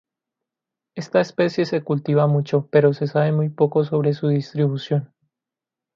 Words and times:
Esta 0.95 1.21
especie 1.21 1.63
se 1.67 1.83
cultiva 1.83 2.25
mucho, 2.25 2.67
pero 2.71 2.91
se 2.95 3.05
sabe 3.05 3.31
muy 3.33 3.49
poco 3.49 3.83
sobre 3.85 4.13
su 4.15 4.29
distribución. 4.29 5.13